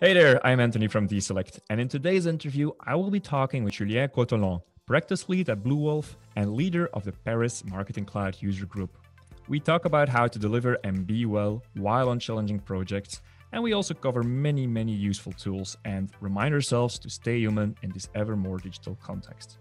[0.00, 3.74] Hey there, I'm Anthony from DESelect, and in today's interview, I will be talking with
[3.74, 8.98] Julien Coatelen, practice lead at Bluewolf and leader of the Paris Marketing Cloud user group.
[9.46, 13.22] We talk about how to deliver and be well while on challenging projects,
[13.52, 17.90] and we also cover many, many useful tools and remind ourselves to stay human in
[17.90, 19.58] this ever more digital context.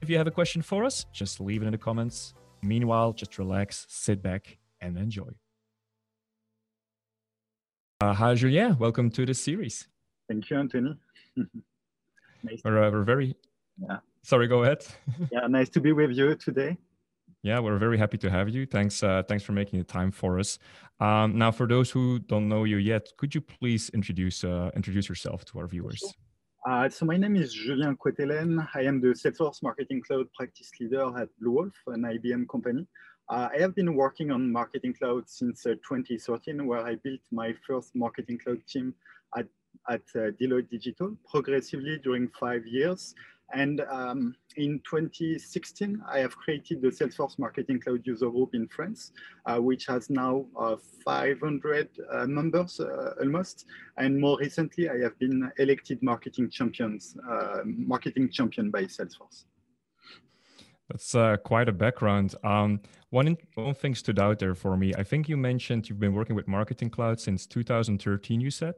[0.00, 2.34] If you have a question for us, just leave it in the comments.
[2.62, 5.30] Meanwhile, just relax, sit back, and enjoy.
[8.02, 8.76] Uh, hi, Julien.
[8.80, 9.86] Welcome to the series.
[10.28, 10.98] Thank you, Anthony.
[12.42, 13.36] nice we're, uh, we're very.
[13.80, 13.98] Yeah.
[14.24, 14.84] Sorry, go ahead.
[15.30, 16.76] yeah, nice to be with you today.
[17.44, 18.66] Yeah, we're very happy to have you.
[18.66, 20.58] Thanks, uh, thanks for making the time for us.
[20.98, 25.08] Um, now, for those who don't know you yet, could you please introduce uh, introduce
[25.08, 26.02] yourself to our viewers?
[26.68, 28.68] Uh, so my name is Julien Coatelen.
[28.74, 32.84] I am the Salesforce Marketing Cloud practice leader at Bluewolf, an IBM company.
[33.32, 37.54] Uh, I have been working on Marketing Cloud since uh, 2013, where I built my
[37.66, 38.94] first Marketing Cloud team
[39.34, 39.46] at,
[39.88, 43.14] at uh, Deloitte Digital progressively during five years.
[43.54, 49.12] And um, in 2016, I have created the Salesforce Marketing Cloud user group in France,
[49.46, 53.64] uh, which has now uh, 500 uh, members uh, almost.
[53.96, 57.16] And more recently, I have been elected marketing champions,
[57.64, 59.44] marketing champion by Salesforce.
[60.88, 62.34] That's uh, quite a background.
[62.44, 62.80] Um,
[63.10, 64.92] one, one thing stood out there for me.
[64.96, 68.74] I think you mentioned you've been working with Marketing Cloud since 2013, you said?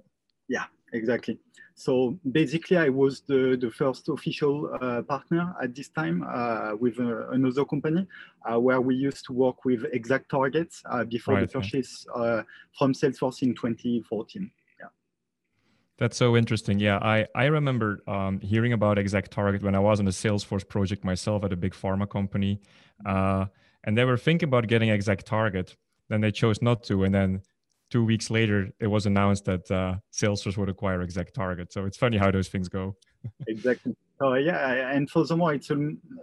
[0.49, 1.39] Yeah, exactly.
[1.75, 7.01] So basically, I was the, the first official uh, partner at this time uh, with
[7.01, 8.07] uh, another company
[8.49, 12.43] uh, where we used to work with exact targets uh, before right, the purchase uh,
[12.79, 14.51] from Salesforce in 2014.
[15.99, 16.81] That's so interesting.
[16.81, 20.67] Yeah, I I remember um, hearing about Exact Target when I was on a Salesforce
[20.69, 22.61] project myself at a big pharma company,
[23.07, 23.47] uh,
[23.85, 25.77] and they were thinking about getting Exact Target.
[26.09, 27.43] Then they chose not to, and then
[27.91, 31.73] two weeks later, it was announced that uh, Salesforce would acquire Exact Target.
[31.73, 32.97] So it's funny how those things go.
[33.47, 33.97] Exactly.
[34.21, 35.77] Oh yeah, and furthermore, it's a,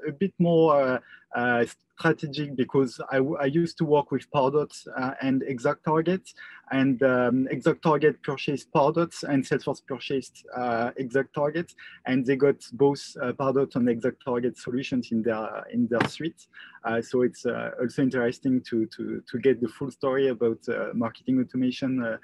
[0.08, 1.00] a bit more uh,
[1.36, 1.66] uh,
[1.98, 6.22] strategic because I, I, used to work with Pardot uh, and Exact Target,
[6.72, 11.74] and um, Exact Target purchased Pardot, and Salesforce purchased uh, Exact Target,
[12.06, 16.48] and they got both uh, Pardot and Exact Target solutions in their in their suite.
[16.84, 20.60] Uh, so it's uh, also interesting to to to get the full story about
[20.94, 22.18] marketing automation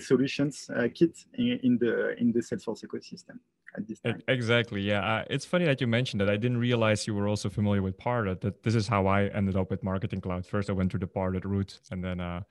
[0.00, 3.38] solutions kit in, in the in the Salesforce ecosystem
[3.76, 4.22] at this time.
[4.28, 4.80] Exactly.
[4.80, 5.04] Yeah.
[5.04, 6.30] Uh, it's funny that you mentioned that.
[6.30, 8.40] I didn't realize you were also familiar with Pardot.
[8.40, 10.46] That this is how I ended up with Marketing Cloud.
[10.46, 12.42] First, I went through the Pardot route, and then uh,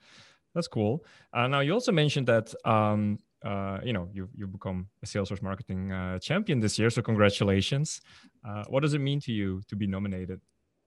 [0.54, 1.04] that's cool.
[1.32, 5.42] Uh, now, you also mentioned that um, uh, you know you you become a Salesforce
[5.42, 6.90] marketing uh, champion this year.
[6.90, 8.00] So congratulations.
[8.46, 10.40] Uh, what does it mean to you to be nominated?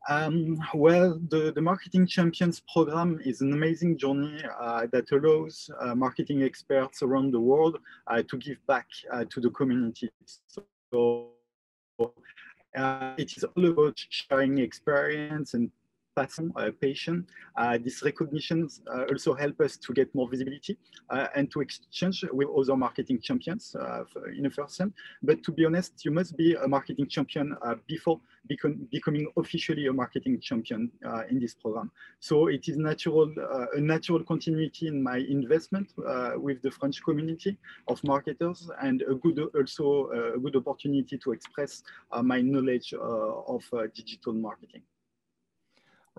[0.10, 5.96] Um, well, the, the Marketing Champions program is an amazing journey uh, that allows uh,
[5.96, 10.10] marketing experts around the world uh, to give back uh, to the community.
[10.92, 11.32] So
[12.00, 15.72] uh, it is all about sharing experience and
[16.18, 17.26] passion, uh, passion.
[17.56, 20.76] Uh, these recognitions uh, also help us to get more visibility
[21.12, 24.04] uh, and to exchange with other marketing champions uh,
[24.36, 24.94] in a person.
[25.22, 29.86] But to be honest, you must be a marketing champion uh, before become, becoming officially
[29.88, 30.92] a marketing champion
[31.30, 31.92] in this program.
[32.20, 33.32] So it is natural,
[33.76, 35.88] a natural continuity in my investment
[36.46, 37.58] with the French community
[37.88, 39.86] of marketers and a good also
[40.36, 41.84] a good opportunity to express
[42.24, 43.64] my knowledge of
[43.94, 44.84] digital marketing.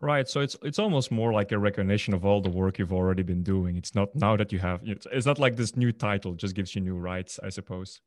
[0.00, 0.28] Right.
[0.28, 3.42] So it's it's almost more like a recognition of all the work you've already been
[3.42, 3.76] doing.
[3.76, 4.80] It's not now that you have.
[4.84, 8.00] It's, not like this new title just gives you new rights, I suppose.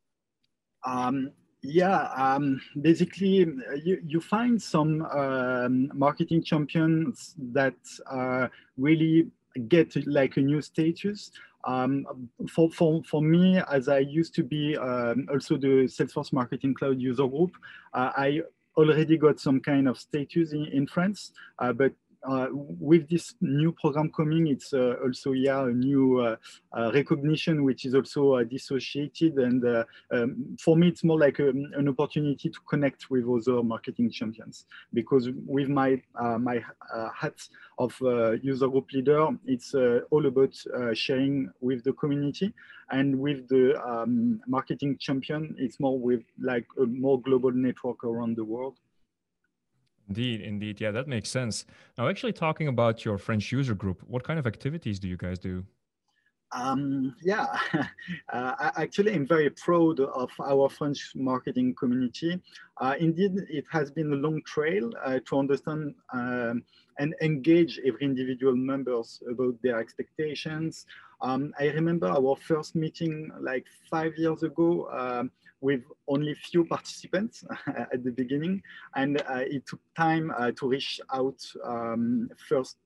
[0.86, 1.32] Um,
[1.62, 2.08] yeah.
[2.16, 3.46] Um, basically,
[3.84, 7.76] you you find some um, marketing champions that
[8.10, 8.48] uh,
[8.78, 9.30] really
[9.68, 11.32] get like a new status.
[11.66, 12.08] Um,
[12.50, 17.00] for, for, for me, as I used to be um, also the Salesforce Marketing Cloud
[17.00, 17.52] user group,
[17.94, 18.42] uh, I
[18.78, 21.94] already got some kind of status in, in France, uh, but
[22.30, 26.36] with this new program coming, it's uh, also yeah a new uh,
[26.74, 31.40] uh recognition which is also uh, dissociated, and uh, um, for me it's more like
[31.40, 36.02] a, um, an opportunity to connect with other marketing champions because with my
[36.40, 36.64] my
[37.16, 37.36] hat
[37.78, 37.96] of
[38.44, 39.74] user group leader, it's
[40.12, 40.56] all about
[40.94, 42.54] sharing with the community,
[42.92, 48.36] and with the um, marketing champion, it's more with like a more global network around
[48.36, 48.78] the world.
[50.12, 50.82] Indeed, indeed.
[50.82, 51.64] Yeah, that makes sense.
[51.98, 55.40] Now, actually, talking about your French user group, what kind of activities do you guys
[55.40, 55.64] do?
[56.52, 57.46] Um, yeah,
[58.34, 62.42] uh, actually, I'm very proud of our French marketing community.
[62.82, 66.62] Uh, indeed, it has been a long trail uh, to understand um,
[67.00, 70.86] and engage every individual members about their expectations,
[71.22, 75.32] Um, I remember our first meeting like five years ago um,
[75.62, 78.62] with only few participants at the beginning.
[78.96, 82.78] And uh, it took time uh, to reach out um, first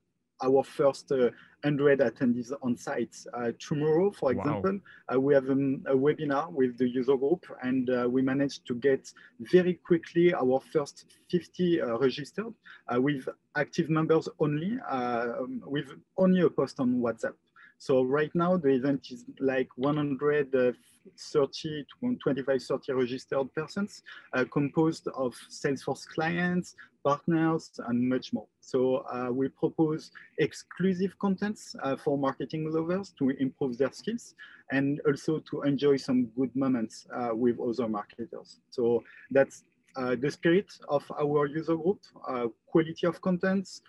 [0.43, 1.29] our first uh,
[1.63, 3.15] 100 attendees on site.
[3.33, 5.15] Uh, tomorrow, for example, wow.
[5.15, 8.75] uh, we have um, a webinar with the user group and uh, we managed to
[8.75, 12.53] get very quickly our first 50 uh, registered
[12.93, 17.33] uh, with active members only, um, with only a post on WhatsApp.
[17.77, 24.01] So right now the event is like 130 to 25, 30 registered persons
[24.33, 28.47] uh, composed of Salesforce clients, partners, and much more.
[28.61, 34.33] So uh, we propose exclusive contents uh, for marketing lovers to improve their skills
[34.71, 38.59] and also to enjoy some good moments uh, with other marketers.
[38.71, 39.63] So that's
[39.95, 43.81] uh, the spirit of our user group, uh, quality of contents,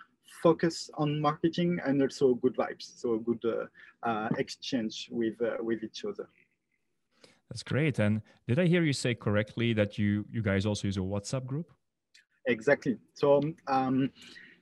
[0.43, 3.00] focus on marketing and also good vibes.
[3.00, 6.28] So good uh, uh, exchange with uh, with each other.
[7.50, 7.99] That's great.
[7.99, 11.46] And did I hear you say correctly that you you guys also use a WhatsApp
[11.46, 11.73] group?
[12.46, 12.96] Exactly.
[13.14, 14.11] So um,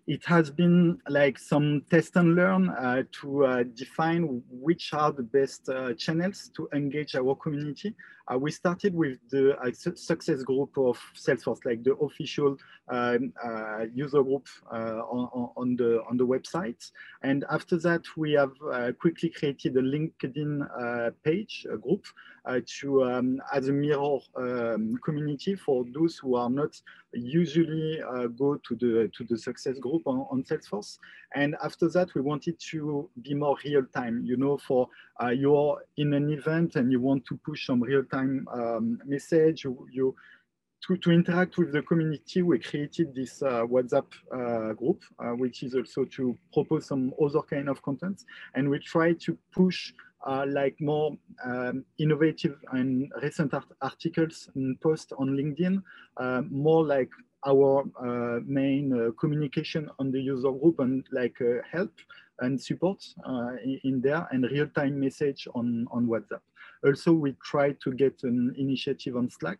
[0.06, 5.22] it has been like some test and learn uh, to uh, define which are the
[5.22, 7.94] best uh, channels to engage our community.
[8.32, 12.56] Uh, we started with the uh, success group of Salesforce, like the official
[12.88, 16.90] um, uh, user group on, on, the on the website.
[17.22, 18.52] And after that, we have
[18.98, 22.06] quickly created a LinkedIn page, a group,
[22.66, 26.80] to um, as a mirror um, community for those who are not
[27.12, 28.00] usually
[28.36, 30.98] go to the to the success group on, on Salesforce.
[31.34, 34.22] And after that, we wanted to be more real time.
[34.24, 34.88] You know, for
[35.22, 39.64] uh, you're in an event and you want to push some real time um, message,
[39.64, 40.14] you, you
[40.87, 45.62] to, to, interact with the community, we created this uh, WhatsApp uh, group, uh, which
[45.62, 48.25] is also to propose some other kind of content.
[48.55, 49.93] And we try to push
[50.26, 51.12] uh, like more
[51.44, 55.82] um, innovative and recent art articles and posts on LinkedIn,
[56.19, 57.10] uh, more like
[57.46, 61.37] our uh, main communication on the user group and like
[61.70, 61.93] help
[62.40, 63.05] and support
[63.62, 66.40] in, in, there and real-time message on, on WhatsApp.
[66.84, 69.58] Also, we tried to get an initiative on Slack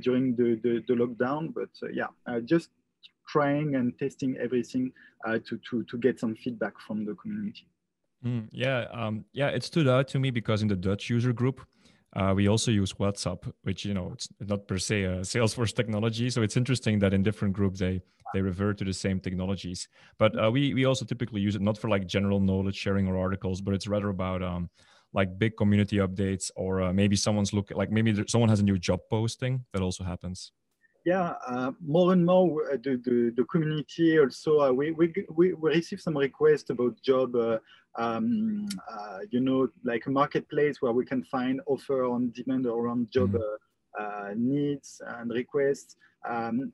[0.00, 2.08] during the, the, the, lockdown, but yeah,
[2.44, 2.70] just
[3.28, 4.92] trying and testing everything
[5.26, 7.68] to, to, to get some feedback from the community.
[8.24, 11.60] Mm, yeah, um, yeah, it stood out to me because in the Dutch user group,
[12.16, 16.30] uh, we also use WhatsApp, which you know it's not per se a Salesforce technology.
[16.30, 18.00] So it's interesting that in different groups they
[18.32, 19.86] they revert to the same technologies.
[20.18, 23.18] But uh, we we also typically use it not for like general knowledge sharing or
[23.18, 24.70] articles, but it's rather about um,
[25.16, 28.62] like big community updates or uh, maybe someone's look like maybe there, someone has a
[28.70, 30.52] new job posting that also happens
[31.06, 35.52] yeah, uh, more and more uh, the, the, the, community also, uh, we, we, we,
[35.52, 37.58] receive some requests about job, uh,
[37.94, 43.08] um, uh, you know, like a marketplace where we can find offer on demand around
[43.12, 44.50] job mm-hmm.
[44.50, 45.94] needs and requests.
[46.28, 46.72] Um,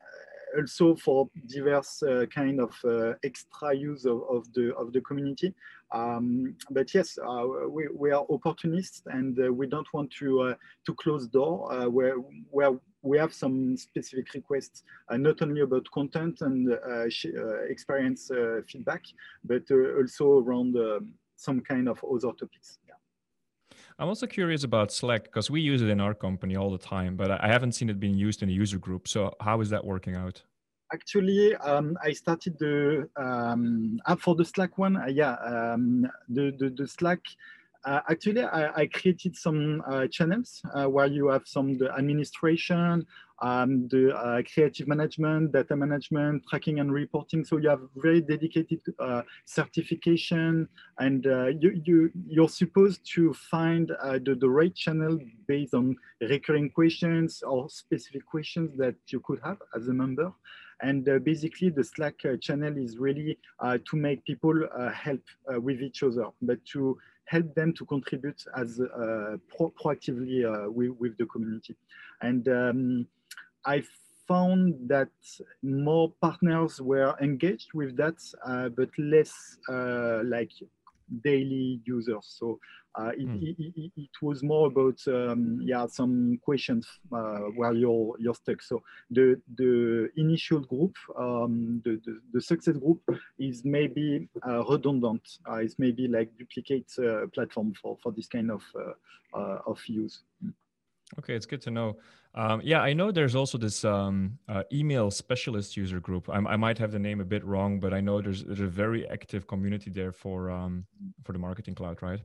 [0.57, 5.55] also for diverse uh, kind of uh, extra use of, of, the of the community.
[5.93, 10.55] Um, but yes, uh, we, we are opportunists and we don't want to
[10.87, 12.17] to close door where
[12.51, 17.07] where we have some specific requests, uh, not only about content and uh, uh,
[17.69, 18.31] experience
[18.69, 19.03] feedback,
[19.45, 20.77] but also around
[21.37, 22.79] some kind of other topics.
[23.99, 27.17] I'm also curious about Slack because we use it in our company all the time,
[27.17, 29.07] but I haven't seen it being used in a user group.
[29.07, 30.43] So how is that working out?
[30.93, 34.97] Actually, um, I started the um, for the Slack one.
[34.97, 37.21] Uh, yeah, um, the, the, the Slack
[37.85, 43.05] uh, actually, I, I, created some uh, channels uh, where you have some the administration,
[43.41, 47.45] um, the uh, creative management, data management, tracking and reporting.
[47.45, 50.69] So you have very dedicated uh, certification,
[51.01, 51.25] and
[51.61, 55.19] you, you you're supposed to find the, the right channel
[55.49, 60.33] based on recurring questions or specific questions that you could have as a member.
[60.83, 64.55] And uh, basically, the Slack uh, channel is really uh, to make people
[64.93, 68.81] help with each other, but to help them to contribute as
[69.49, 71.77] pro proactively with, with, the community.
[72.21, 73.07] And um,
[73.65, 73.85] I
[74.27, 75.11] found that
[75.63, 78.19] more partners were engaged with that,
[78.77, 80.53] but less like
[81.25, 82.37] daily users.
[82.39, 82.59] So
[82.95, 83.43] uh, it, mm.
[83.43, 88.63] it, it, it, was more about um, yeah some questions uh, where you're you're stuck.
[88.63, 93.01] So the the initial group, um, the, the, the success group,
[93.39, 95.23] is maybe uh, redundant.
[95.49, 98.63] Uh, it's maybe like duplicate uh, platform for for this kind of
[99.35, 100.23] uh, of use.
[101.19, 101.99] Okay, it's good to know.
[102.35, 106.31] Um, yeah, I know there's also this um, uh, email specialist user group.
[106.31, 108.67] I, I, might have the name a bit wrong, but I know there's, there's a
[108.67, 110.87] very active community there for um,
[111.25, 112.21] for the marketing cloud, right?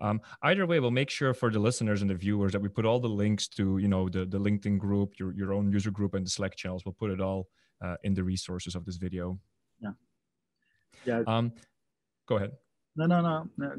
[0.00, 2.84] Um, either way, we'll make sure for the listeners and the viewers that we put
[2.84, 6.14] all the links to you know the the LinkedIn group, your your own user group,
[6.14, 6.84] and the Slack channels.
[6.84, 7.46] We'll put it all
[7.80, 9.38] uh, in the resources of this video.
[9.80, 9.92] Yeah.
[11.04, 11.22] Yeah.
[11.28, 11.52] Um,
[12.26, 12.52] go ahead.
[12.96, 13.48] No, no, no.
[13.56, 13.70] no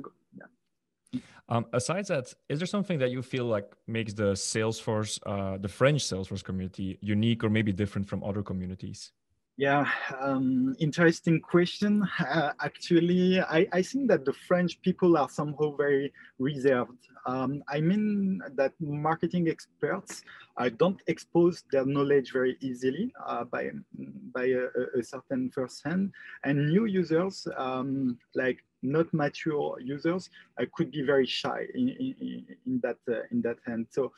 [1.50, 5.70] um, aside that, is there something that you feel like makes the Salesforce, uh, the
[5.70, 9.12] French Salesforce community unique or maybe different from other communities?
[9.58, 12.06] Yeah, um, interesting question.
[12.20, 17.08] Uh, actually, I, I think that the French people are somehow very reserved.
[17.26, 20.24] Um, I mean that marketing experts
[20.58, 23.72] uh, don't expose their knowledge very easily uh, by,
[24.34, 25.50] by a, a certain
[25.86, 26.12] hand,
[26.44, 32.46] and new users um, like not mature users uh, could be very shy in, in,
[32.66, 33.88] in that uh, in that hand.
[33.90, 34.12] So,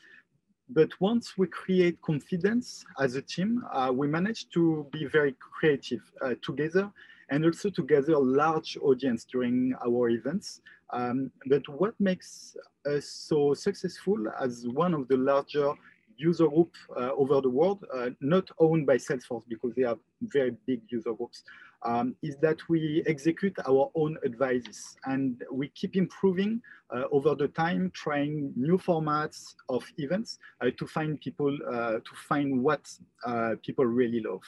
[0.70, 6.02] but once we create confidence as a team, uh, we manage to be very creative
[6.20, 6.90] uh, together
[7.30, 10.60] and also to gather a large audience during our events.
[10.90, 12.56] Um, but what makes
[12.86, 15.72] us so successful as one of the larger
[16.16, 20.52] user group uh, over the world, uh, not owned by Salesforce because they have very
[20.66, 21.44] big user groups,
[21.82, 27.48] um, is that we execute our own advices and we keep improving uh, over the
[27.48, 32.90] time, trying new formats of events uh, to find people, uh, to find what
[33.24, 34.42] uh, people really love.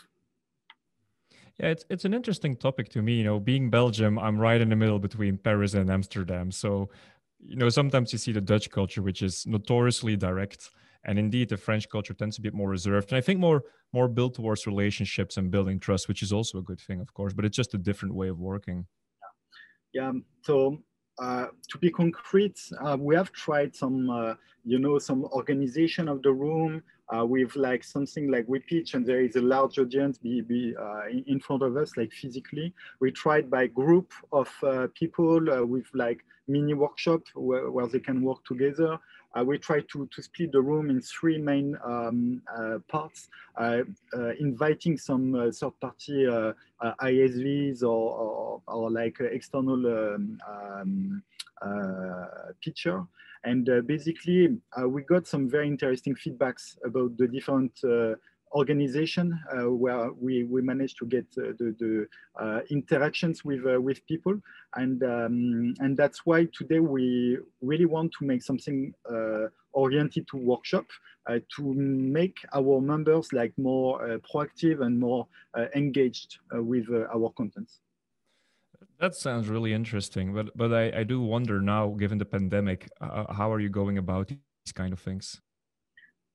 [1.59, 3.15] Yeah, it's it's an interesting topic to me.
[3.15, 6.51] You know, being Belgium, I'm right in the middle between Paris and Amsterdam.
[6.51, 6.89] So,
[7.39, 10.71] you know, sometimes you see the Dutch culture, which is notoriously direct,
[11.05, 14.09] and indeed, the French culture tends to be more reserved, and I think more more
[14.09, 17.33] built towards relationships and building trust, which is also a good thing, of course.
[17.33, 18.87] But it's just a different way of working.
[19.93, 20.13] Yeah.
[20.43, 20.79] So
[21.21, 26.23] uh, to be concrete, uh, we have tried some, uh, you know, some organization of
[26.23, 26.83] the room
[27.15, 30.75] uh, with like something like we pitch and there is a large audience be, be
[30.81, 32.73] uh, in front of us, like physically.
[33.01, 38.23] We tried by group of uh, people with like mini workshop where, where, they can
[38.23, 38.99] work together.
[39.39, 43.83] Uh, we try to, to split the room in three main um, uh, parts, uh,
[44.41, 46.27] inviting some third-party
[47.03, 51.23] ISVs or, or, or, like external um, um.
[53.43, 58.17] And uh, basically, uh, we got some very interesting feedbacks about the different uh,
[58.53, 62.07] organization uh, where we, we managed to get uh, the, the
[62.43, 64.41] uh, interactions with, with people.
[64.77, 68.95] And, um, and that's why today we really want to make something
[69.73, 70.87] oriented to workshop
[71.29, 75.29] to make our members like more proactive and more
[75.77, 77.79] engaged with our contents.
[78.99, 83.33] That sounds really interesting, but but I, I do wonder now, given the pandemic, uh,
[83.33, 85.41] how are you going about these kind of things?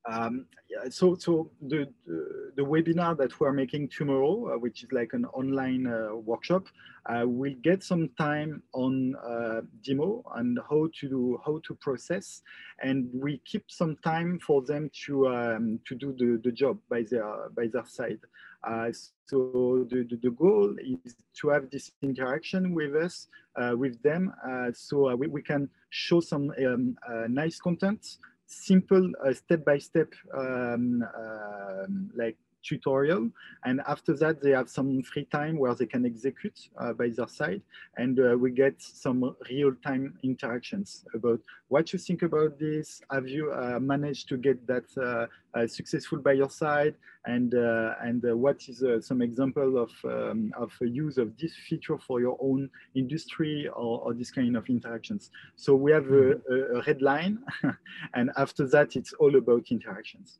[0.08, 0.46] Um,
[0.90, 5.24] so so the, the, the webinar that we're making tomorrow, uh, which is like an
[5.26, 6.66] online uh, workshop,
[7.06, 12.42] uh, will get some time on uh, demo and how to do, how to process,
[12.82, 17.02] and we keep some time for them to um, to do the, the job by
[17.10, 18.20] their by their side.
[18.64, 18.90] Uh,
[19.26, 24.32] so the, the, the, goal is to have this interaction with us, uh, with them,
[24.72, 26.96] so we, we can show some um,
[27.28, 33.30] nice content simple uh, step-by-step um, um, like tutorial.
[33.64, 37.28] And after that, they have some free time where they can execute uh, by their
[37.28, 37.62] side.
[37.96, 43.00] And uh, we get some real-time interactions about what you think about this.
[43.10, 45.26] Have you uh, managed to get that uh,
[45.58, 46.94] uh, successful by your side?
[47.26, 52.20] And, uh, and what is some example of, um, of use of this feature for
[52.20, 55.30] your own industry or, or this kind of interactions?
[55.56, 56.76] So we have a, mm-hmm.
[56.76, 57.38] a red line.
[58.14, 60.38] and after that, it's all about interactions.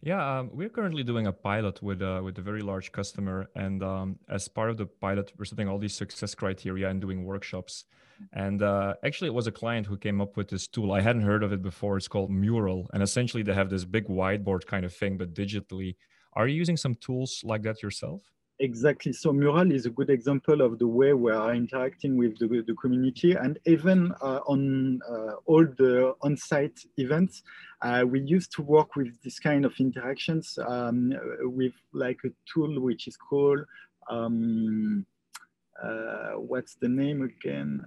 [0.00, 3.82] Yeah, um, we're currently doing a pilot with uh, with a very large customer, and
[3.82, 7.84] um, as part of the pilot, we're setting all these success criteria and doing workshops.
[8.32, 10.92] And uh, actually, it was a client who came up with this tool.
[10.92, 11.96] I hadn't heard of it before.
[11.96, 15.96] It's called Mural, and essentially, they have this big whiteboard kind of thing, but digitally.
[16.34, 18.22] Are you using some tools like that yourself?
[18.60, 19.12] Exactly.
[19.12, 22.74] So Mural is a good example of the way we are interacting with the, the
[22.74, 23.32] community.
[23.32, 27.44] And even uh, on uh, all the on-site events,
[27.82, 31.12] uh, we used to work with this kind of interactions um,
[31.42, 33.60] with like a tool which is called,
[34.10, 35.06] um,
[35.80, 37.84] uh, what's the name again?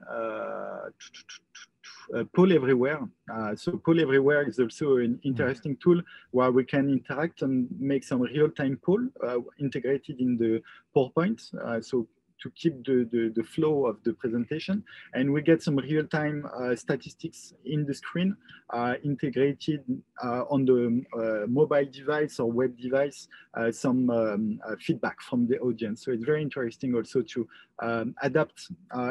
[2.16, 3.08] Uh, Poll Everywhere.
[3.34, 6.02] Uh, so Poll Everywhere is also an interesting tool
[6.32, 10.62] where we can interact and make some real-time poll uh, integrated in the
[10.96, 11.40] PowerPoint.
[11.84, 12.08] So
[12.42, 14.84] to keep the, the, the, flow of the presentation.
[15.14, 18.36] And we get some real-time uh, statistics in the screen
[18.72, 19.84] uh, integrated
[20.24, 25.60] uh, on the uh, mobile device or web device, uh, some um, feedback from the
[25.60, 26.06] audience.
[26.06, 27.48] So it's very interesting also to
[27.82, 28.70] um, adapt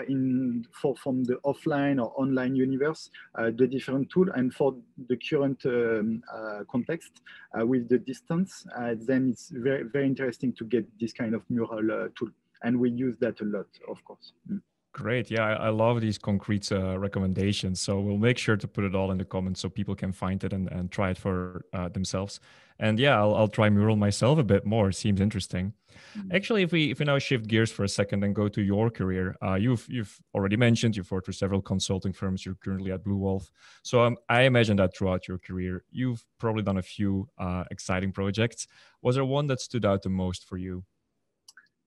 [0.09, 4.77] in for from the offline or online universe, the different tool and for
[5.09, 6.23] the current um,
[6.71, 7.21] context
[7.57, 8.65] with the distance,
[9.07, 12.31] then it's very, very interesting to get this kind of mural tool
[12.63, 14.33] and we use that a lot, of course.
[14.51, 14.61] Mm.
[14.93, 15.31] Great.
[15.31, 17.81] Yeah, I, I love these concrete uh, recommendations.
[17.81, 20.43] So we'll make sure to put it all in the comments so people can find
[20.43, 22.41] it and, and try it for uh, themselves.
[22.81, 24.91] And yeah, I'll, I'll try mural myself a bit more.
[24.91, 25.75] Seems interesting.
[26.19, 26.35] Mm-hmm.
[26.35, 28.91] Actually, if we if we now shift gears for a second and go to your
[28.91, 32.45] career, uh, you've you've already mentioned you've worked for several consulting firms.
[32.45, 33.51] You're currently at Bluewolf.
[33.83, 38.13] So um, I imagine that throughout your career, you've probably done a few uh, exciting
[38.13, 38.67] projects.
[39.03, 40.85] Was there one that stood out the most for you?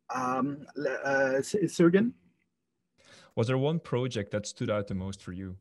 [0.10, 0.65] Um,
[1.05, 1.41] uh,
[1.79, 2.13] again?
[3.36, 5.57] Was there one project that stood out the most for you?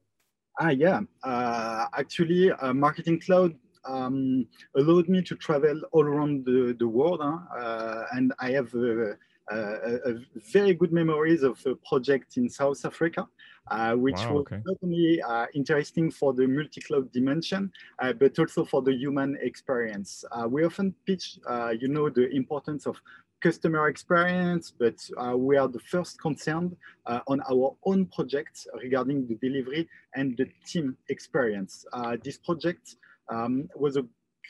[0.61, 1.01] Ah, yeah.
[1.23, 4.47] Uh, actually, uh, Marketing Cloud um,
[4.77, 7.21] allowed me to travel all around the, the world.
[7.23, 7.39] Huh?
[7.59, 9.17] Uh, and I have a,
[9.51, 10.15] a, a,
[10.53, 13.27] very good memories of a project in South Africa,
[13.71, 14.61] uh, which wow, was okay.
[14.65, 20.25] not only uh, interesting for the multi-cloud dimension, uh, but also for the human experience.
[20.33, 23.01] Uh, we often pitch, uh, you know, the importance of
[23.43, 29.27] customer experience, but uh, we are the first concerned uh, on our own projects regarding
[29.27, 31.85] the delivery and the team experience.
[31.93, 32.97] Uh, this project
[33.29, 34.05] um, was a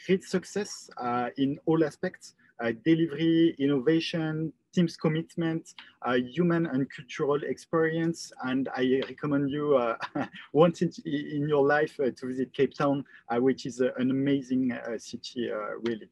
[0.06, 7.42] great success uh, in all aspects, uh, delivery, innovation, team's commitment, uh, human and cultural
[7.44, 8.30] experience.
[8.44, 9.94] And I recommend you
[10.52, 15.50] once in, in, your life to visit Cape Town, which is an amazing city,
[15.82, 16.08] really.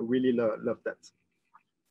[0.00, 0.98] really lo love that.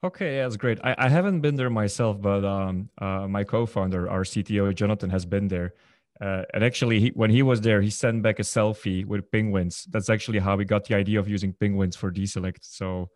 [0.04, 0.80] Okay, yeah, that's great.
[0.84, 5.26] I, I haven't been there myself, but um, uh, my co-founder, our CTO Jonathan, has
[5.26, 5.74] been there.
[6.20, 9.88] Uh, and actually, he, when he was there, he sent back a selfie with penguins.
[9.90, 12.60] That's actually how we got the idea of using penguins for Deselect.
[12.62, 13.10] So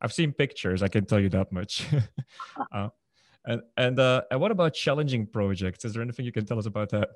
[0.00, 0.82] I've seen pictures.
[0.82, 1.86] I can tell you that much.
[2.72, 2.88] uh,
[3.44, 5.84] and and uh, and what about challenging projects?
[5.84, 7.10] Is there anything you can tell us about that?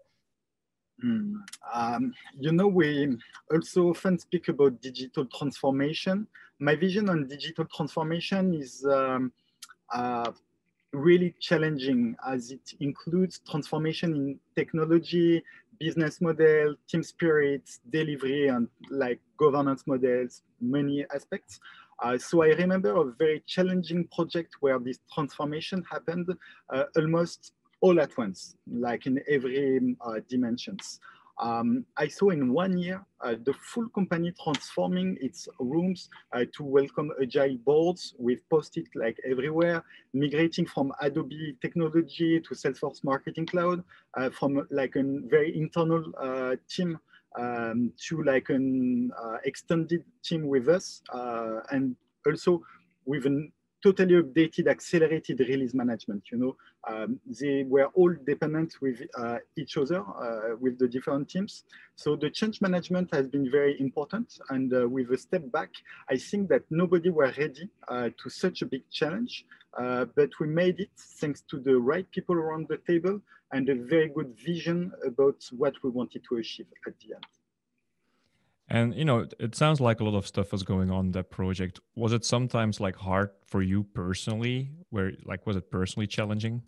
[1.05, 1.35] Mm,
[1.73, 3.17] um, you know, we
[3.53, 6.27] also often speak about digital transformation.
[6.59, 9.33] My vision on digital transformation is um,
[9.95, 10.33] uh,
[10.93, 15.43] really challenging as it includes transformation in technology,
[15.79, 21.61] business model, team spirit, delivery, and like governance models, many aspects.
[22.01, 26.29] Uh, so I remember a very challenging project where this transformation happened
[26.73, 31.01] uh, almost all at once, like in every uh, dimensions.
[31.41, 36.65] Um, I saw in one year uh, the full company transforming its rooms uh, to
[36.65, 43.85] welcome agile boards with post-it like everywhere, migrating from Adobe technology to Salesforce Marketing Cloud,
[44.15, 46.99] uh, from like a very internal uh, team
[47.39, 51.95] um, to like an uh, extended team with us, uh, and
[52.27, 52.63] also
[53.07, 56.25] with an totally updated, accelerated release management.
[56.31, 61.29] You know, um, they were all dependent with uh, each other, uh, with the different
[61.29, 61.65] teams.
[61.97, 64.39] So the change management has been very important.
[64.51, 65.71] And uh, with a step back,
[66.11, 69.45] I think that nobody were ready uh, to such a big challenge,
[69.79, 73.21] uh, but we made it thanks to the right people around the table
[73.53, 77.38] and a very good vision about what we wanted to achieve at the end.
[78.69, 81.81] And you know, it sounds like a lot of stuff was going on that project.
[81.97, 84.71] Was it sometimes like hard for you personally?
[84.91, 86.63] Where like was it personally challenging?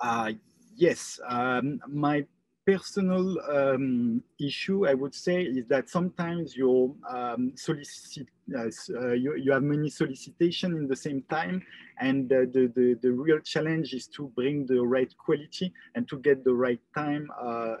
[0.00, 0.32] Uh
[0.76, 1.20] yes.
[1.28, 2.24] Um, my
[2.66, 8.26] personal um, issue, I would say, is that sometimes you um, solicit,
[8.56, 11.62] uh, uh, you, you have many solicitation in the same time,
[12.00, 16.44] and the, the the real challenge is to bring the right quality and to get
[16.44, 17.76] the right time uh,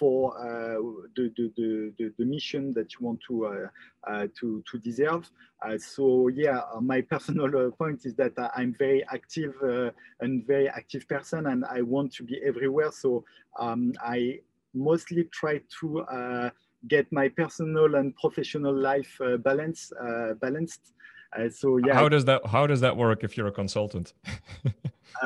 [0.00, 0.80] for uh,
[1.14, 3.34] the, the, the, the, mission that you want to,
[4.08, 5.30] uh, to, to deserve.
[5.78, 9.54] so yeah, my personal point is that I'm very active
[10.20, 12.92] and very active person and I want to be everywhere.
[12.92, 13.24] So
[13.58, 14.40] um, I
[14.72, 16.50] mostly try to
[16.88, 20.92] get my personal and professional life uh, balance uh, balanced.
[21.38, 21.94] Uh, so yeah.
[21.94, 24.14] How does that How does that work if you're a consultant?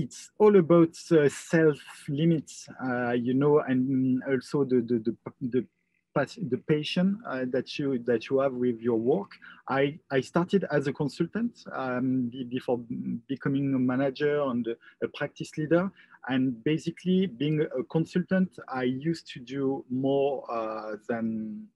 [0.00, 5.66] it's all about uh, self limits, uh, you know, and also the the the, the
[6.14, 9.30] the passion uh, that you that you have with your work.
[9.68, 12.80] I I started as a consultant um, before
[13.28, 14.66] becoming a manager and
[15.02, 15.90] a practice leader.
[16.28, 21.66] And basically, being a consultant, I used to do more uh, than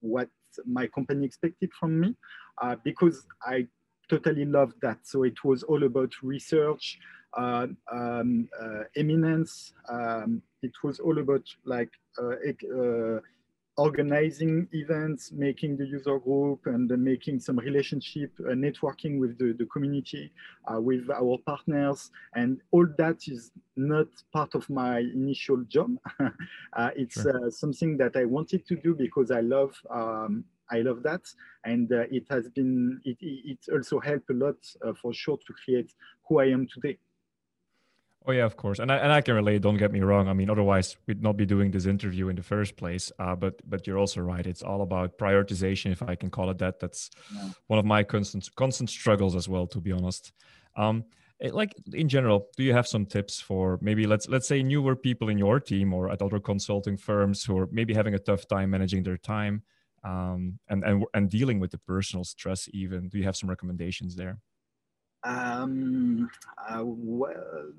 [0.00, 0.28] what
[0.66, 2.14] my company expected from me
[2.62, 3.66] uh, because I
[4.08, 4.98] totally loved that.
[5.02, 6.98] So it was all about research,
[7.36, 9.72] um, uh, eminence.
[9.88, 12.36] Um, it was all about like uh,
[13.76, 19.66] organizing events, making the user group and making some relationship, uh, networking with the, the
[19.66, 20.32] community,
[20.72, 22.10] uh, with our partners.
[22.34, 25.96] And all that is not part of my initial job.
[26.20, 27.50] uh, it's sure.
[27.50, 31.20] something that I wanted to do because I love um, I love that,
[31.64, 35.52] and uh, it has been it, it also helped a lot uh, for sure to
[35.62, 35.92] create
[36.26, 36.98] who I am today.
[38.26, 39.60] Oh yeah, of course, and I, and I can relate.
[39.60, 40.28] Don't get me wrong.
[40.28, 43.12] I mean, otherwise we'd not be doing this interview in the first place.
[43.18, 44.46] Uh, but but you're also right.
[44.46, 46.80] It's all about prioritization, if I can call it that.
[46.80, 47.50] That's yeah.
[47.66, 50.32] one of my constant constant struggles as well, to be honest.
[50.74, 51.04] Um,
[51.38, 54.96] it, like in general, do you have some tips for maybe let's let's say newer
[54.96, 58.48] people in your team or at other consulting firms who are maybe having a tough
[58.48, 59.62] time managing their time
[60.02, 62.70] um, and and and dealing with the personal stress?
[62.72, 64.38] Even do you have some recommendations there?
[65.24, 66.30] Um,
[66.68, 67.72] uh, well,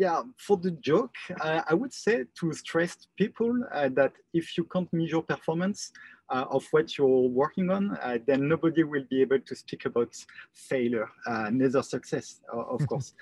[0.00, 4.64] yeah, for the joke, uh, I would say to stress people uh, that if you
[4.64, 5.92] can't measure performance
[6.30, 10.16] uh, of what you're working on, uh, then nobody will be able to speak about
[10.54, 13.12] failure, uh, neither success, of course.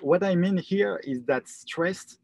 [0.00, 2.16] what I mean here is that stress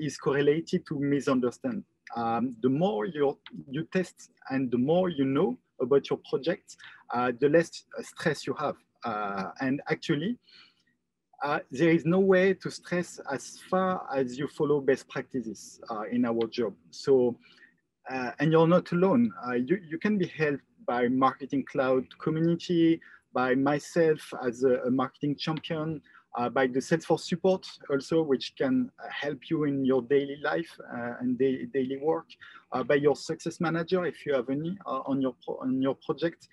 [0.00, 1.84] is correlated to misunderstand.
[2.16, 3.38] Um, the more you
[3.70, 6.76] you test and the more you know about your project,
[7.40, 8.76] the less stress you have.
[9.04, 10.38] Uh, and actually,
[11.42, 16.02] uh, there is no way to stress as far as you follow best practices uh,
[16.10, 16.74] in our job.
[16.90, 17.36] So,
[18.08, 19.32] and you're not alone.
[19.66, 23.00] you, you can be helped by Marketing Cloud community,
[23.32, 26.00] by myself as a, a marketing champion,
[26.36, 31.14] uh, by the Salesforce support also, which can help you in your daily life uh,
[31.20, 32.26] and da daily work,
[32.72, 36.48] uh, by your success manager if you have any on your on your project.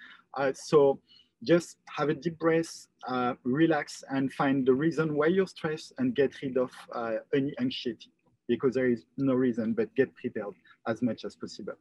[0.54, 1.00] so
[1.44, 6.16] just have a deep breath, uh, relax, and find the reason why you're stressed and
[6.16, 8.12] get rid of uh, any anxiety
[8.48, 10.56] because there is no reason, but get prepared
[10.88, 11.74] as much as possible.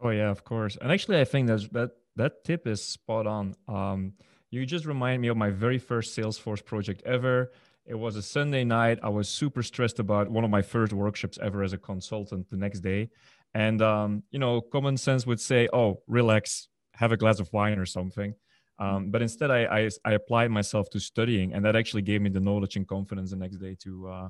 [0.00, 0.76] Oh yeah, of course.
[0.80, 3.54] And actually, I think that that that tip is spot on.
[3.68, 4.12] Um,
[4.50, 7.52] you just remind me of my very first Salesforce project ever.
[7.86, 8.98] It was a Sunday night.
[9.02, 12.56] I was super stressed about one of my first workshops ever as a consultant the
[12.56, 13.10] next day.
[13.54, 17.78] And, um, you know, common sense would say, oh, relax, have a glass of wine
[17.78, 18.34] or something.
[18.78, 22.30] Um, but instead, I, I, I applied myself to studying, and that actually gave me
[22.30, 24.28] the knowledge and confidence the next day to uh,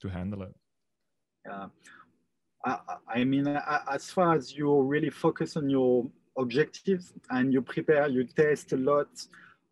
[0.00, 0.54] to handle it.
[1.46, 1.66] Yeah,
[2.64, 3.46] I, I mean,
[3.90, 6.06] as far as you really focus on your
[6.38, 9.08] objectives and you prepare, you test a lot,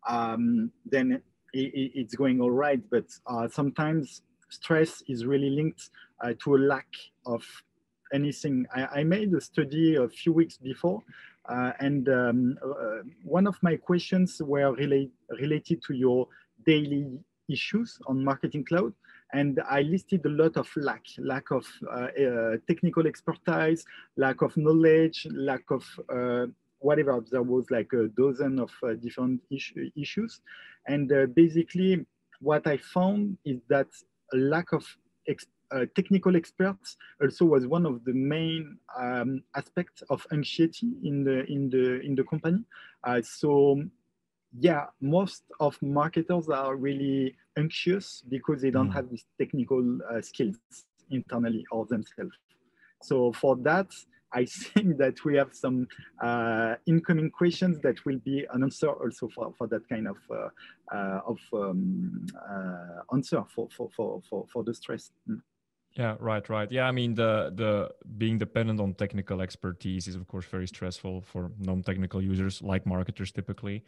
[0.07, 2.81] um, then it, it, it's going all right.
[2.89, 5.89] But uh, sometimes stress is really linked
[6.23, 6.87] uh, to a lack
[7.25, 7.43] of
[8.13, 8.65] anything.
[8.75, 11.03] I, I, made a study a few weeks before
[11.47, 16.27] uh, and um, uh, one of my questions were relate, related to your
[16.65, 17.07] daily
[17.49, 18.93] issues on Marketing Cloud.
[19.33, 23.85] And I listed a lot of lack, lack of uh, uh technical expertise,
[24.17, 26.47] lack of knowledge, lack of uh,
[26.79, 27.23] whatever.
[27.31, 29.41] There was like a dozen of uh, different
[29.95, 30.41] issues.
[30.87, 32.05] And basically
[32.39, 33.87] what I found is that
[34.33, 34.83] lack of
[35.29, 35.33] uh,
[35.95, 41.69] technical experts also was one of the main um, aspects of anxiety in the in
[41.69, 42.63] the in the company.
[43.03, 43.81] Uh, so
[44.57, 48.93] yeah, most of marketers are really anxious because they don't mm.
[48.93, 50.57] have these technical uh, skills
[51.11, 52.35] internally or themselves.
[53.01, 53.87] So for that,
[54.31, 55.87] I think that we have some
[56.21, 60.49] uh, incoming questions that will be an answer also for, for that kind of uh,
[60.95, 62.25] uh, of um,
[63.13, 65.11] answer for, for, for, for, for the stress.
[65.29, 65.41] Mm.
[65.97, 66.71] Yeah, right, right.
[66.71, 71.21] Yeah, I mean the the being dependent on technical expertise is of course very stressful
[71.21, 73.83] for non-technical users like marketers typically.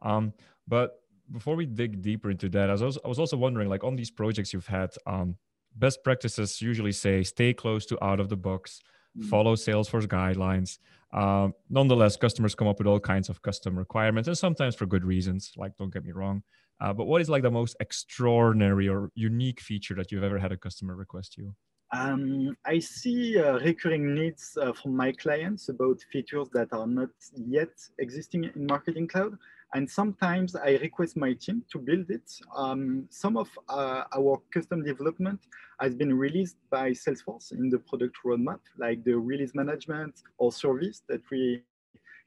[0.00, 0.32] Um,
[0.66, 3.96] but before we dig deeper into that, I was I was also wondering like on
[3.96, 5.36] these projects you've had, um,
[5.76, 8.80] best practices usually say stay close to out of the box,
[9.16, 9.28] mm-hmm.
[9.28, 10.78] follow Salesforce guidelines.
[11.12, 15.04] Um, nonetheless, customers come up with all kinds of custom requirements, and sometimes for good
[15.04, 15.52] reasons.
[15.56, 16.42] Like, don't get me wrong.
[16.82, 20.50] Uh, but what is like the most extraordinary or unique feature that you've ever had
[20.50, 21.54] a customer request you?
[21.94, 27.10] Um, I see uh, recurring needs uh, from my clients about features that are not
[27.34, 27.68] yet
[27.98, 29.36] existing in Marketing Cloud.
[29.74, 32.30] And sometimes I request my team to build it.
[32.56, 35.40] Um, some of uh, our custom development
[35.80, 41.02] has been released by Salesforce in the product roadmap, like the release management or service
[41.08, 41.62] that we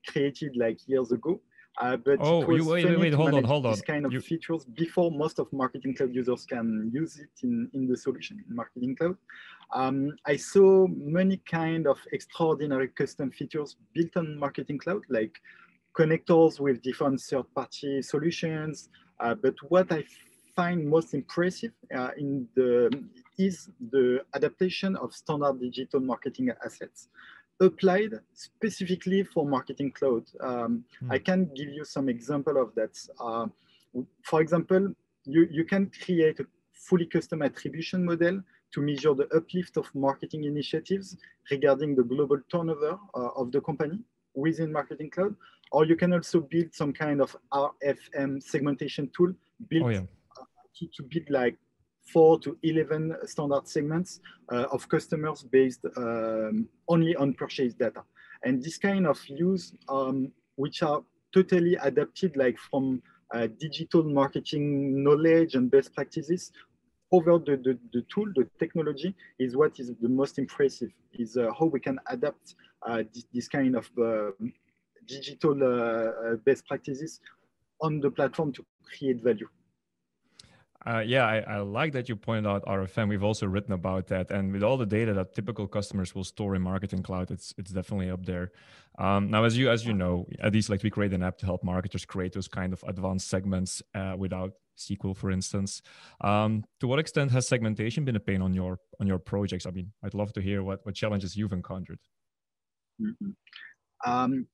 [0.07, 1.41] created like years ago.
[1.77, 3.73] Uh, but oh, you, wait, wait, wait, hold on, hold on.
[3.73, 4.21] This kind of you...
[4.21, 8.55] features before most of Marketing Cloud users can use it in, in the solution in
[8.55, 9.17] Marketing Cloud.
[9.73, 15.35] Um, I saw many kind of extraordinary custom features built on Marketing Cloud, like
[15.93, 18.89] connectors with different third-party solutions.
[19.19, 20.05] Uh, but what I
[20.55, 22.89] find most impressive uh, in the
[23.37, 27.09] is the adaptation of standard digital marketing assets
[27.61, 30.23] applied specifically for marketing cloud.
[30.41, 31.11] Um, mm.
[31.11, 32.97] I can give you some example of that.
[33.19, 33.47] Uh,
[34.23, 34.93] for example,
[35.25, 38.41] you, you can create a fully custom attribution model
[38.73, 41.17] to measure the uplift of marketing initiatives
[41.49, 43.99] regarding the global turnover uh, of the company
[44.35, 45.35] within Marketing Cloud.
[45.71, 49.33] Or you can also build some kind of RFM segmentation tool
[49.69, 50.01] built oh, yeah.
[50.39, 50.43] uh,
[50.77, 51.57] to, to build like
[52.05, 54.19] four to 11 standard segments
[54.51, 58.03] uh, of customers based um, only on purchase data.
[58.43, 61.01] And this kind of use, um, which are
[61.33, 63.01] totally adapted like from
[63.33, 66.51] uh, digital marketing knowledge and best practices
[67.11, 71.49] over the, the, the, tool, the technology is what is the most impressive, is uh,
[71.57, 72.55] how we can adapt
[72.87, 74.31] uh, this, this, kind of uh,
[75.07, 77.19] digital uh, best practices
[77.81, 79.47] on the platform to create value.
[80.87, 83.09] Uh, yeah, I, I, like that you pointed out RFM.
[83.09, 86.53] We've also written about that, and with all the data that typical customers will store
[86.55, 88.51] in Marketing Cloud, it's it's definitely up there.
[88.99, 91.45] Um, now, as you as you know, at least like we create an app to
[91.47, 95.81] help marketers create those kind of advanced segments uh, without SQL, for instance.
[96.21, 99.65] Um, to what extent has segmentation been a pain on your on your projects?
[99.65, 101.99] I mean, I'd love to hear what what challenges you've encountered.
[103.01, 103.31] Mm-hmm.
[104.09, 104.47] Um,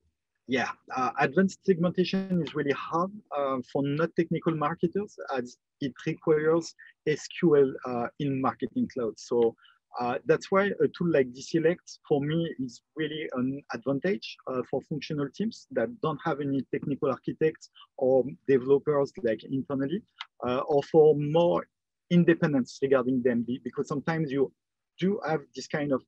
[0.51, 6.75] yeah, uh, advanced segmentation is really hard uh, for not technical marketers as it requires
[7.07, 9.13] SQL uh, in Marketing Cloud.
[9.15, 9.55] So
[10.01, 14.81] uh, that's why a tool like DESelect for me is really an advantage uh, for
[14.89, 20.01] functional teams that don't have any technical architects or developers like internally,
[20.45, 21.65] uh, or for more
[22.09, 24.51] independence regarding them because sometimes you
[24.99, 26.03] do have this kind of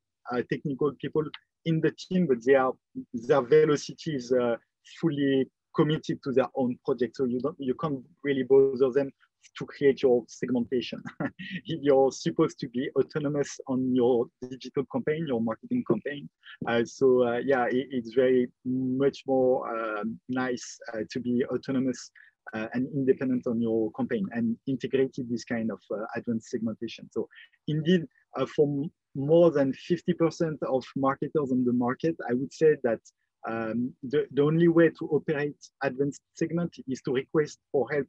[0.49, 1.23] technical people
[1.65, 2.73] in the team, but they are,
[3.13, 4.55] their velocity is uh,
[4.99, 7.17] fully committed to their own project.
[7.17, 9.11] So you don't, you can't really bother them
[9.57, 11.03] to create your segmentation.
[11.65, 16.29] You're supposed to be autonomous on your digital campaign, your marketing campaign.
[16.67, 19.67] Uh, so uh, yeah, it, it's very much more
[19.99, 22.11] um, nice uh, to be autonomous
[22.53, 27.09] uh, and independent on your campaign and integrated this kind of uh, advanced segmentation.
[27.11, 27.27] So
[27.67, 28.03] indeed,
[28.37, 32.99] uh, for more than 50% of marketers on the market, I would say that
[33.47, 38.07] um, the, the only way to operate advanced segment is to request for help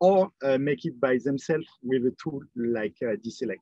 [0.00, 3.56] or uh, make it by themselves with a tool like uh, DESelect.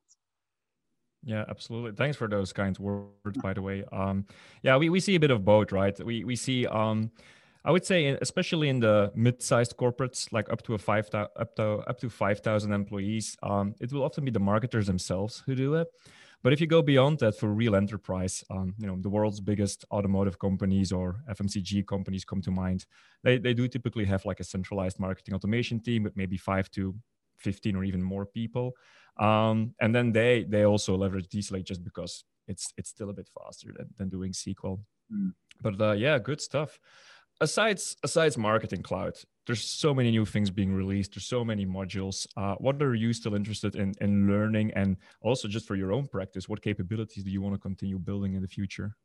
[1.23, 1.93] Yeah, absolutely.
[1.93, 3.83] Thanks for those kind words, by the way.
[3.91, 4.25] Um,
[4.61, 5.99] yeah, we, we see a bit of both, right?
[6.05, 7.11] We we see um,
[7.65, 11.63] I would say, especially in the mid-sized corporates, like up to a five up to
[11.89, 15.73] up to five thousand employees, um, it will often be the marketers themselves who do
[15.75, 15.87] it.
[16.43, 19.85] But if you go beyond that for real enterprise, um, you know, the world's biggest
[19.91, 22.85] automotive companies or FMCG companies come to mind.
[23.23, 26.95] They, they do typically have like a centralized marketing automation team with maybe five to
[27.37, 28.73] 15 or even more people.
[29.19, 33.29] Um, and then they they also leverage DESelect just because it's it's still a bit
[33.35, 34.79] faster than, than doing SQL.
[35.11, 35.33] Mm.
[35.61, 36.79] But uh, yeah, good stuff
[37.41, 39.13] aside aside marketing cloud
[39.47, 41.15] there's so many new things being released.
[41.15, 42.27] There's so many modules.
[42.35, 44.71] Uh, what are you still interested in in learning?
[44.75, 48.35] And also just for your own practice what capabilities do you want to continue building
[48.35, 48.95] in the future?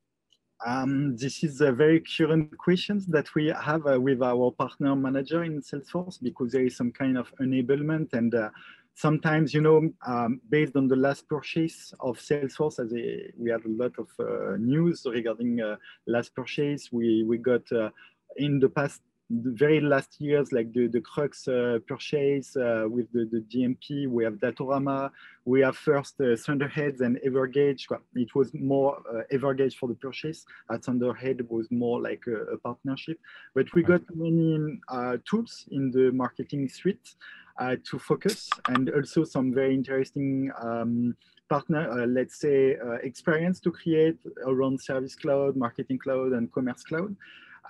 [0.64, 5.42] Um, this is a very current questions that we have uh, with our partner manager
[5.42, 8.50] in Salesforce because there is some kind of enablement and uh,
[8.94, 13.64] sometimes, you know, um, based on the last purchase of Salesforce, as a, we had
[13.64, 15.76] a lot of uh, news regarding uh,
[16.06, 17.90] last purchase, we, we got uh,
[18.36, 23.10] in the past the very last years, like the, the Krux uh, purchase uh, with
[23.12, 25.10] the, the DMP, we have Datorama,
[25.44, 27.86] we have first uh, Thunderheads and Evergage.
[28.14, 30.44] It was more uh, Evergage for the purchase.
[30.70, 33.18] At Thunderhead was more like a, a partnership.
[33.54, 37.14] But we got many uh, tools in the marketing suite
[37.58, 41.16] uh, to focus and also some very interesting um,
[41.48, 46.82] partner, uh, let's say, uh, experience to create around Service Cloud, Marketing Cloud, and Commerce
[46.82, 47.14] Cloud.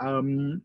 [0.00, 0.62] Um,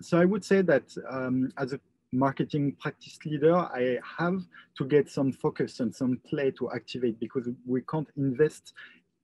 [0.00, 1.80] so I would say that um, as a
[2.12, 4.42] marketing practice leader, I have
[4.78, 8.72] to get some focus and some play to activate because we can't invest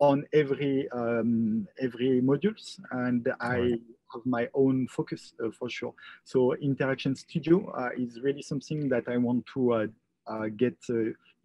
[0.00, 3.80] on every um, every modules, and I right.
[4.12, 5.94] have my own focus uh, for sure.
[6.24, 9.86] So Interaction Studio uh, is really something that I want to uh,
[10.26, 10.76] uh get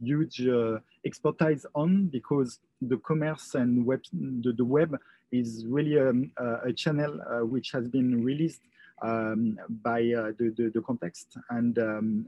[0.01, 4.97] huge uh, expertise on because the commerce and web the, the web
[5.31, 6.31] is really um,
[6.63, 8.61] a channel uh, which has been released
[9.01, 12.25] um, by uh, the, the, the, context and um,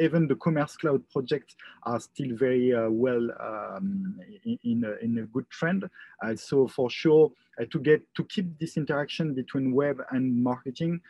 [0.00, 5.18] even the commerce cloud projects are still very uh, well um, in, in a, in,
[5.18, 5.88] a, good trend.
[6.22, 7.30] Uh, so for sure,
[7.70, 11.00] to get to keep this interaction between web and marketing,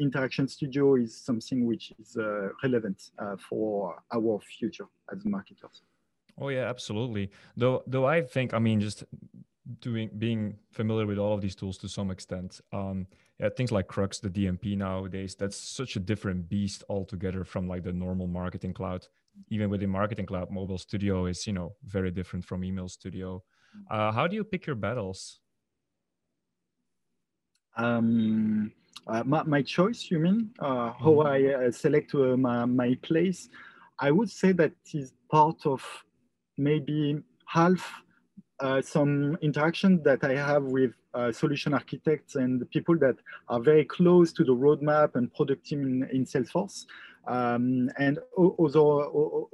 [0.00, 2.16] Interaction Studio is something which is
[2.62, 3.10] relevant
[3.48, 5.82] for our future as marketers.
[6.40, 7.30] Oh yeah, absolutely.
[7.56, 9.04] Though, though I think, I mean, just
[9.80, 12.60] doing being familiar with all of these tools to some extent.
[12.72, 13.06] Um,
[13.38, 17.84] yeah, things like Krux, the DMP nowadays, that's such a different beast altogether from like
[17.84, 19.06] the normal marketing cloud.
[19.48, 23.42] Even within marketing cloud, mobile studio is you know very different from email studio.
[23.90, 25.40] Uh, how do you pick your battles?
[27.76, 28.72] Um,
[29.06, 30.50] uh, my, my, choice, you mean?
[30.58, 31.26] Uh, how mm-hmm.
[31.26, 33.48] I uh, select uh, my, my place?
[33.98, 35.82] I would say that is part of
[36.58, 38.02] maybe half
[38.82, 43.16] some interaction that I have with uh, solution architects and people that
[43.48, 46.86] are very close to the roadmap and product team in, in Salesforce.
[47.26, 49.48] Um, and also,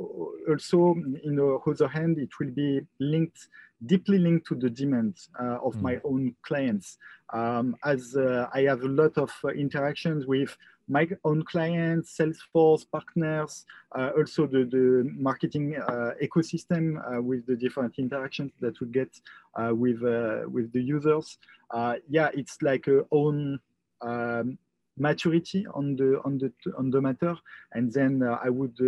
[0.49, 0.94] also,
[1.25, 3.49] in the other hand, it will be linked,
[3.85, 5.83] deeply linked to the demand uh, of mm.
[5.83, 6.97] my own clients.
[7.33, 10.57] Um, as uh, I have a lot of uh, interactions with
[10.88, 17.57] my own clients, Salesforce partners, uh, also the, the marketing uh, ecosystem uh, with the
[17.57, 19.11] different interactions that we get
[19.55, 21.38] uh, with, uh, with the users.
[21.70, 23.59] Uh, yeah, it's like a own
[24.01, 24.59] um,
[24.96, 27.37] maturity on the, on, the, on the matter.
[27.72, 28.79] And then I would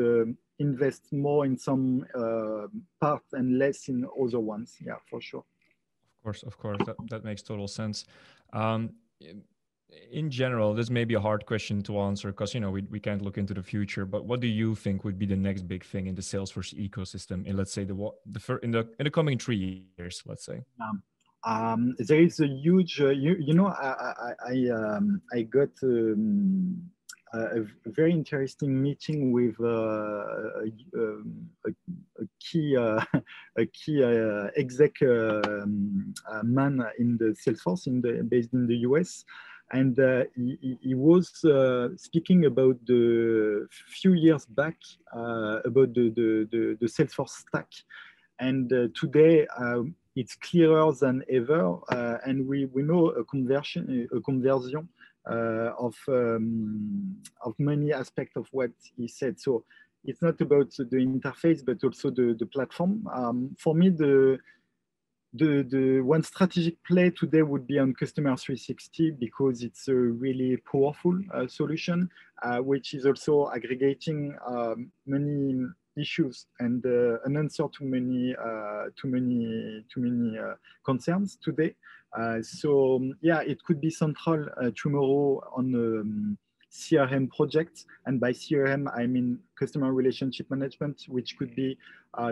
[0.58, 2.06] invest more in some
[3.00, 4.76] parts and less in other ones.
[4.84, 5.44] Yeah, for sure.
[6.18, 8.06] Of course, of course, that, that makes total sense.
[8.52, 8.90] Um,
[10.10, 13.00] in general, this may be a hard question to answer because you know we, we
[13.00, 14.04] can't look into the future.
[14.04, 17.46] But what do you think would be the next big thing in the Salesforce ecosystem
[17.46, 17.94] in let's say the
[18.26, 20.62] the in the in the coming three years, let's say?
[20.80, 21.02] Um,
[21.42, 25.70] um, there is a huge, uh, you, you know, I I I, um, I got
[25.82, 26.90] um,
[27.32, 31.70] a, very interesting meeting with uh, a, a,
[32.20, 33.02] a, key uh,
[33.58, 38.76] a key uh, exec um, uh, man in the Salesforce in the based in the
[38.78, 39.24] US
[39.72, 44.76] and uh, he, he, was uh, speaking about the few years back
[45.14, 47.68] uh, about the, the, the, the, Salesforce stack.
[48.40, 51.78] And uh, today um, it's clearer than ever.
[51.88, 54.88] Uh, and we, we know a conversion, a conversion
[55.30, 59.38] uh, of, um, of many aspects of what he said.
[59.38, 59.64] So
[60.04, 63.06] it's not about the interface, but also the, the platform.
[63.12, 64.38] Um, for me, the,
[65.32, 70.56] the, the one strategic play today would be on Customer 360 because it's a really
[70.56, 72.10] powerful uh, solution,
[72.42, 75.66] uh, which is also aggregating um, many
[75.96, 81.74] issues and uh, an answer to many, uh, to many, to many uh, concerns today.
[82.18, 86.38] Uh, so um, yeah, it could be central tomorrow on um,
[86.72, 87.86] CRM projects.
[88.06, 91.78] And by CRM, I mean customer relationship management, which could be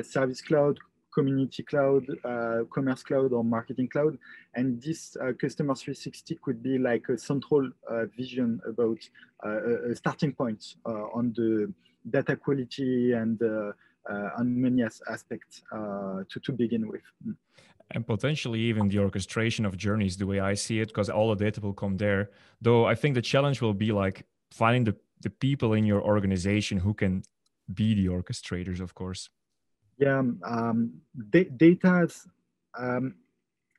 [0.02, 0.78] Service Cloud,
[1.18, 4.16] community cloud, uh, commerce cloud, or marketing cloud.
[4.54, 9.00] And this uh, customer 360 could be like a central uh, vision about
[9.44, 11.72] uh, a starting point uh, on the
[12.08, 13.72] data quality and uh,
[14.38, 15.62] on many as aspects
[16.30, 17.06] to, to begin with.
[17.26, 17.36] Mm.
[17.94, 21.44] And potentially even the orchestration of journeys, the way I see it, because all the
[21.44, 22.30] data will come there.
[22.60, 26.78] Though I think the challenge will be like finding the, the people in your organization
[26.78, 27.22] who can
[27.72, 29.30] be the orchestrators, of course.
[29.98, 30.92] Yeah, um,
[31.30, 32.08] data
[32.78, 33.14] um,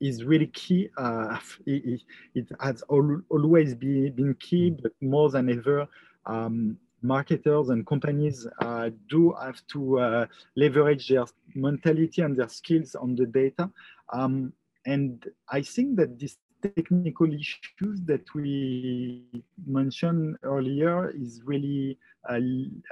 [0.02, 0.90] is really key.
[0.98, 2.02] Uh, it,
[2.36, 4.82] it, has al always be, been key, mm.
[4.82, 5.88] but more than ever,
[6.26, 12.96] um, marketers and companies uh, do have to uh, leverage their mentality and their skills
[12.96, 13.70] on the data.
[14.12, 14.54] Um,
[14.86, 19.26] and I think that this technical issues that we
[19.66, 21.98] mentioned earlier is really
[22.30, 22.40] uh,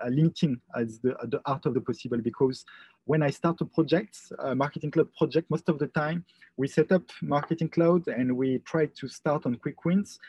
[0.10, 2.66] limiting as the, the art of the possible because
[3.06, 6.26] when I start a project, a marketing cloud project, most of the time
[6.58, 10.20] we set up marketing cloud and we try to start on quick wins.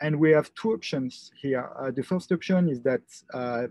[0.00, 1.68] And we have two options here.
[1.76, 3.02] Uh, the first option is that
[3.34, 3.66] uh,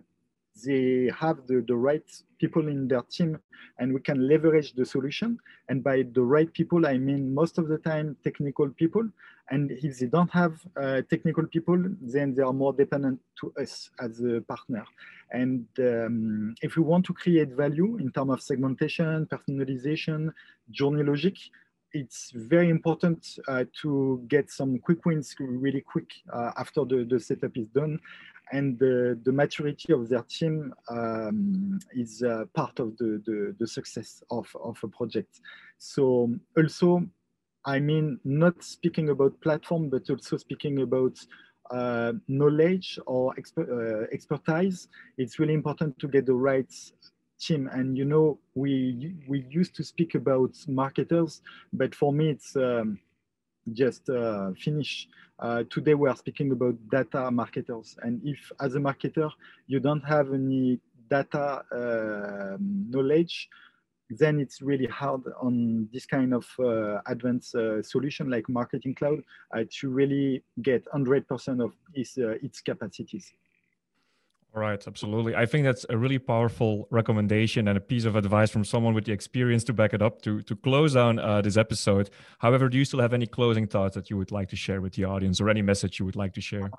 [0.66, 2.04] they have the, the right
[2.40, 3.40] people in their team
[3.80, 5.38] and we can leverage the solution.
[5.70, 9.08] And by the right people, I mean most of the time technical people.
[9.50, 13.90] And if they don't have uh, technical people, then they are more dependent to us
[14.00, 14.84] as a partner.
[15.32, 20.34] And um, if we want to create value in terms of segmentation, personalization,
[20.72, 21.38] journey logic,
[21.94, 27.20] it's very important uh, to get some quick wins really quick uh, after the, the
[27.20, 28.00] setup is done
[28.52, 33.22] and the, the maturity of their team um, is uh, part of the,
[33.60, 35.42] the, success of, of a project.
[35.78, 37.06] So also,
[37.66, 41.18] I mean, not speaking about platform, but also speaking about
[41.72, 46.72] uh, knowledge or exper uh, expertise, it's really important to get the right
[47.40, 47.70] team.
[47.72, 51.42] And you know, we we used to speak about marketers,
[51.74, 53.00] but for me, it's um,
[53.74, 55.08] just uh, finish.
[55.40, 57.96] Uh, today we are speaking about data marketers.
[58.02, 59.32] And if as a marketer,
[59.68, 60.80] you don't have any
[61.10, 63.50] data uh, knowledge,
[64.10, 69.22] then it's really hard on this kind of uh, advanced uh, solution like Marketing Cloud
[69.56, 73.34] uh, to really get 100% of its, uh, its capacities.
[74.58, 75.36] Right, absolutely.
[75.36, 79.06] I think that's a really powerful recommendation and a piece of advice from someone with
[79.06, 82.10] the experience to back it up to to close down uh, this episode.
[82.40, 84.94] However, do you still have any closing thoughts that you would like to share with
[84.94, 86.72] the audience, or any message you would like to share?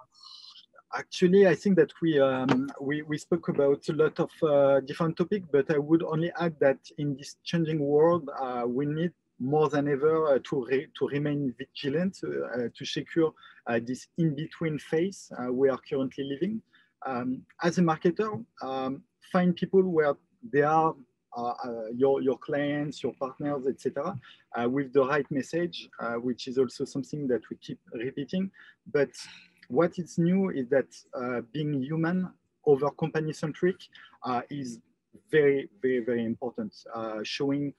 [0.92, 5.16] Actually, I think that we um, we, we spoke about a lot of uh, different
[5.16, 9.68] topics, but I would only add that in this changing world, uh, we need more
[9.68, 13.32] than ever uh, to re to remain vigilant uh, to secure
[13.68, 16.60] uh, this in between phase uh, we are currently living.
[17.06, 20.14] Um, as a marketer, um, find people where
[20.52, 20.94] they are
[21.36, 24.18] uh, uh, your, your clients, your partners, etc.,
[24.56, 25.88] uh, with the right message,
[26.22, 28.50] which is also something that we keep repeating.
[28.92, 29.10] But
[29.68, 32.32] what is new is that uh, being human
[32.64, 33.76] over company centric
[34.24, 34.80] uh, is
[35.30, 37.74] very, very, very important, uh, showing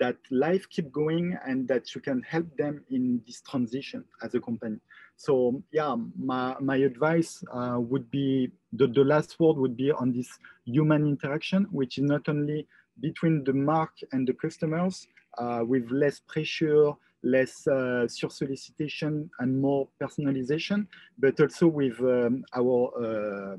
[0.00, 4.40] that life keep going and that you can help them in this transition as a
[4.40, 4.78] company.
[5.16, 10.12] So yeah, my, my advice uh, would be, the, the last word would be on
[10.12, 10.28] this
[10.64, 12.66] human interaction, which is not only
[13.00, 15.06] between the mark and the customers
[15.38, 16.92] uh, with less pressure,
[17.26, 20.86] less uh, sur-solicitation and more personalization,
[21.18, 23.56] but also with um, our uh,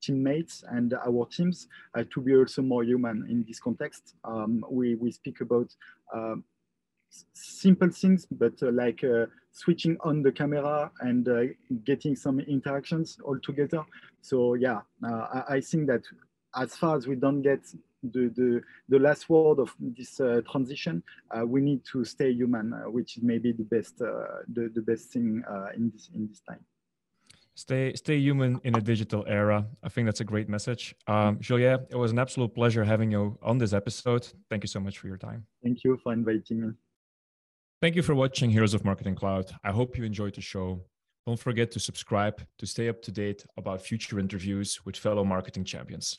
[0.00, 4.14] teammates and our teams uh, to be also more human in this context.
[4.24, 5.68] Um, we, we speak about
[6.14, 6.44] um,
[7.34, 11.42] simple things, but uh, like uh, switching on the camera and uh,
[11.84, 13.84] getting some interactions all together.
[14.22, 16.02] So yeah, I, I think that
[16.56, 17.60] as far as we don't get
[18.02, 22.72] the, the, the last word of this uh, transition, uh, we need to stay human,
[22.72, 26.26] uh, which is maybe the best, uh, the, the best thing uh, in, this, in
[26.28, 26.64] this time.
[27.54, 29.66] Stay, stay human in a digital era.
[29.82, 30.94] I think that's a great message.
[31.06, 34.26] Um, Julien, it was an absolute pleasure having you on this episode.
[34.48, 35.44] Thank you so much for your time.
[35.62, 36.72] Thank you for inviting me.
[37.82, 39.50] Thank you for watching Heroes of Marketing Cloud.
[39.64, 40.82] I hope you enjoyed the show.
[41.26, 45.64] Don't forget to subscribe to stay up to date about future interviews with fellow marketing
[45.64, 46.18] champions.